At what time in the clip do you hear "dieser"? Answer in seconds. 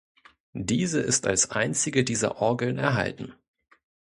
2.03-2.37